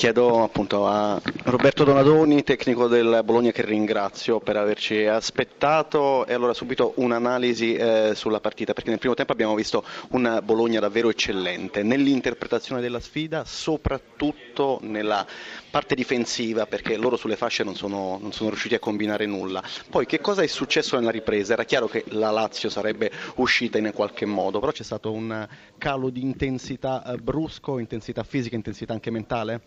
[0.00, 6.54] Chiedo appunto a Roberto Donadoni, tecnico del Bologna, che ringrazio per averci aspettato e allora
[6.54, 11.82] subito un'analisi eh, sulla partita, perché nel primo tempo abbiamo visto un Bologna davvero eccellente
[11.82, 15.26] nell'interpretazione della sfida, soprattutto nella
[15.70, 19.62] parte difensiva, perché loro sulle fasce non sono, non sono riusciti a combinare nulla.
[19.90, 21.52] Poi che cosa è successo nella ripresa?
[21.52, 25.46] Era chiaro che la Lazio sarebbe uscita in qualche modo, però c'è stato un
[25.76, 29.60] calo di intensità eh, brusco, intensità fisica, intensità anche mentale?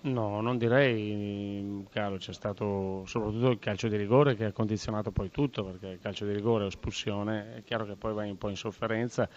[0.00, 5.28] No, non direi caro, c'è stato soprattutto il calcio di rigore che ha condizionato poi
[5.30, 8.48] tutto, perché il calcio di rigore o espulsione è chiaro che poi vai un po'
[8.48, 9.28] in sofferenza.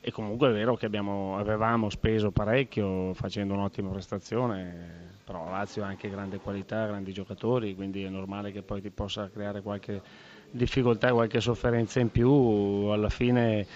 [0.00, 5.86] E comunque è vero che abbiamo, avevamo speso parecchio facendo un'ottima prestazione, però Lazio ha
[5.86, 10.02] anche grande qualità, grandi giocatori, quindi è normale che poi ti possa creare qualche
[10.50, 13.66] difficoltà e qualche sofferenza in più, alla fine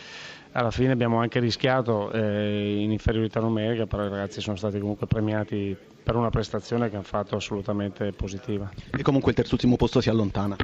[0.56, 5.06] alla fine abbiamo anche rischiato eh, in inferiorità numerica, però i ragazzi sono stati comunque
[5.06, 8.70] premiati per una prestazione che hanno fatto assolutamente positiva.
[8.90, 10.56] E comunque il terzultimo posto si allontana.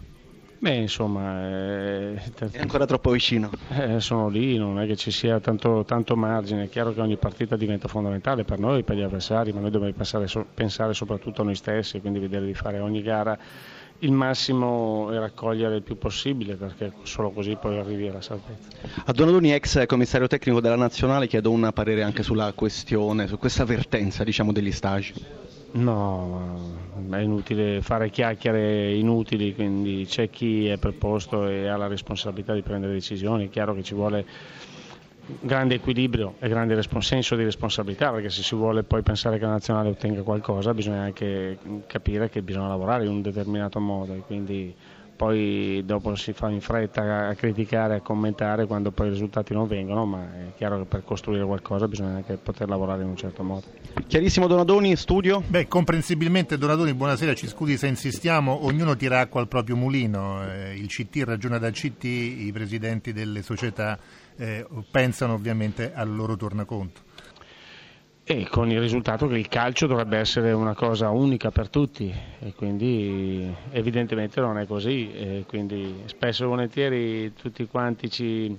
[0.59, 2.15] Beh, insomma, eh,
[2.53, 3.51] è ancora troppo vicino.
[3.71, 6.65] Eh, sono lì, non è che ci sia tanto, tanto, margine.
[6.65, 9.93] È chiaro che ogni partita diventa fondamentale per noi, per gli avversari, ma noi dobbiamo
[9.93, 13.37] pensare, pensare soprattutto a noi stessi, quindi vedere di fare ogni gara
[14.03, 18.69] il massimo e raccogliere il più possibile perché solo così poi arrivi alla salvezza.
[19.05, 23.65] A Donadoni, ex commissario tecnico della Nazionale, chiedo un parere anche sulla questione, su questa
[23.65, 25.15] vertenza diciamo, degli stage.
[25.73, 26.75] No,
[27.11, 32.63] è inutile fare chiacchiere inutili, quindi c'è chi è preposto e ha la responsabilità di
[32.63, 34.27] prendere decisioni, è chiaro che ci vuole
[35.41, 39.53] grande equilibrio e grande senso di responsabilità perché se si vuole poi pensare che la
[39.53, 44.75] nazionale ottenga qualcosa bisogna anche capire che bisogna lavorare in un determinato modo e quindi
[45.23, 49.69] poi dopo si fa in fretta a criticare, a commentare quando poi i risultati non
[49.69, 53.45] vengono, ma è chiaro che per costruire qualcosa bisogna anche poter lavorare in un certo
[53.45, 53.63] modo.
[54.09, 55.41] Chiarissimo Donadoni, studio?
[55.47, 60.75] Beh, comprensibilmente Donadoni, buonasera, ci scusi se insistiamo, ognuno tira acqua al proprio mulino, eh,
[60.75, 63.97] il CT ragiona da CT, i presidenti delle società
[64.35, 67.12] eh, pensano ovviamente al loro tornaconto.
[68.25, 72.53] E con il risultato che il calcio dovrebbe essere una cosa unica per tutti e
[72.55, 78.57] quindi evidentemente non è così quindi spesso e volentieri tutti quanti ci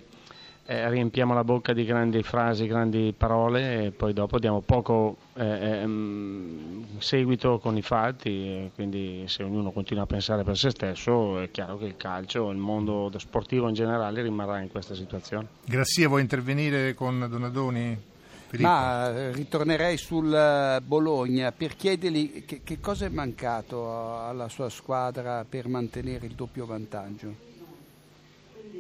[0.66, 5.80] eh, riempiamo la bocca di grandi frasi, grandi parole e poi dopo diamo poco eh,
[5.82, 11.52] ehm, seguito con i fatti quindi se ognuno continua a pensare per se stesso è
[11.52, 15.48] chiaro che il calcio, il mondo sportivo in generale rimarrà in questa situazione.
[15.66, 18.12] Grazie, vuoi intervenire con Donadoni?
[18.54, 18.70] Filippo.
[18.70, 24.70] Ma eh, ritornerei sul eh, Bologna per chiedergli che, che cosa è mancato alla sua
[24.70, 27.52] squadra per mantenere il doppio vantaggio.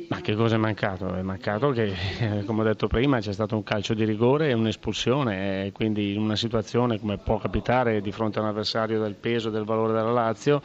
[0.09, 1.15] Ma che cosa è mancato?
[1.15, 1.91] È mancato che,
[2.45, 6.21] come ho detto prima, c'è stato un calcio di rigore e un'espulsione, e quindi in
[6.21, 9.93] una situazione come può capitare di fronte a un avversario del peso e del valore
[9.93, 10.61] della Lazio,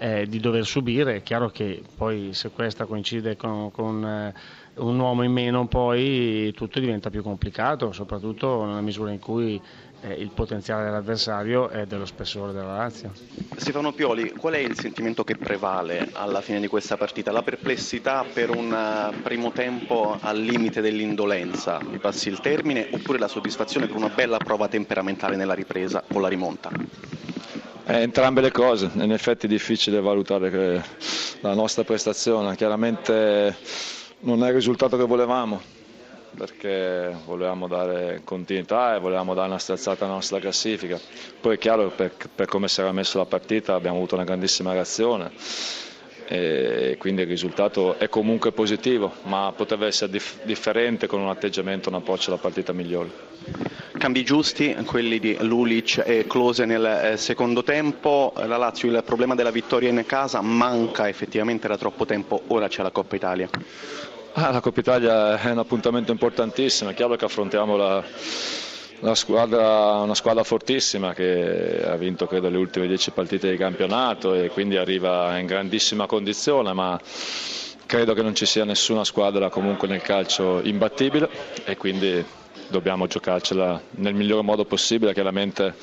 [0.00, 1.16] eh, di dover subire.
[1.16, 4.34] È chiaro che poi se questa coincide con, con eh,
[4.76, 9.60] un uomo in meno, poi tutto diventa più complicato, soprattutto nella misura in cui
[10.00, 13.12] eh, il potenziale dell'avversario è dello spessore della Lazio.
[13.56, 17.30] Stefano Pioli, qual è il sentimento che prevale alla fine di questa partita?
[17.30, 23.18] La perplessità per un eh, primo tempo al limite dell'indolenza, mi passi il termine, oppure
[23.18, 26.70] la soddisfazione per una bella prova temperamentale nella ripresa con la rimonta?
[27.86, 30.84] Eh, entrambe le cose, in effetti è difficile valutare
[31.40, 33.56] la nostra prestazione, chiaramente
[34.20, 35.60] non è il risultato che volevamo
[36.36, 40.98] perché volevamo dare continuità e volevamo dare una sterzata alla nostra classifica.
[41.40, 44.72] Poi è chiaro per, per come si era messa la partita abbiamo avuto una grandissima
[44.72, 45.30] reazione
[46.28, 51.88] e quindi il risultato è comunque positivo, ma poteva essere dif- differente con un atteggiamento,
[51.88, 57.62] un approccio alla partita migliore cambi giusti, quelli di Lulic e Close nel eh, secondo
[57.62, 58.32] tempo.
[58.34, 62.82] La Lazio il problema della vittoria in casa manca effettivamente da troppo tempo, ora c'è
[62.82, 63.46] la Coppa Italia.
[64.32, 68.02] Ah, la Coppa Italia è un appuntamento importantissimo, è chiaro che affrontiamo la,
[69.00, 74.32] la squadra, una squadra fortissima che ha vinto credo le ultime dieci partite di campionato
[74.32, 76.98] e quindi arriva in grandissima condizione, ma
[77.84, 81.28] credo che non ci sia nessuna squadra comunque nel calcio imbattibile
[81.64, 82.24] e quindi
[82.70, 85.74] dobbiamo giocarcela nel migliore modo possibile, chiaramente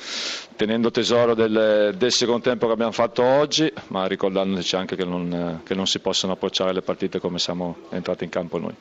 [0.56, 5.60] tenendo tesoro del, del secondo tempo che abbiamo fatto oggi, ma ricordandoci anche che non,
[5.64, 8.74] che non si possono approcciare le partite come siamo entrati in campo noi.